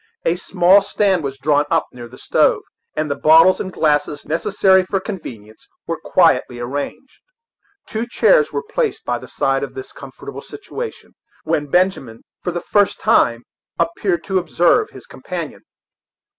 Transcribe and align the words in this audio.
A 0.25 0.35
small 0.35 0.81
stand 0.81 1.23
was 1.23 1.37
drawn 1.37 1.65
up 1.69 1.85
near 1.91 2.07
the 2.07 2.17
stove, 2.17 2.63
and 2.95 3.07
the 3.11 3.15
bottles 3.15 3.59
and 3.59 3.71
the 3.71 3.75
glasses 3.77 4.25
necessary 4.25 4.83
for 4.83 4.99
convenience 4.99 5.67
were 5.85 5.99
quietly 6.03 6.59
arranged. 6.59 7.21
Two 7.85 8.07
chairs 8.07 8.51
were 8.51 8.63
placed 8.63 9.05
by 9.05 9.19
the 9.19 9.27
side 9.27 9.61
of 9.61 9.75
this 9.75 9.91
comfortable 9.91 10.41
situation, 10.41 11.13
when 11.43 11.67
Benjamin, 11.69 12.23
for 12.41 12.49
the 12.51 12.61
first 12.61 12.99
time, 12.99 13.43
appeared 13.77 14.23
to 14.23 14.39
observe 14.39 14.89
his 14.89 15.05
companion. 15.05 15.61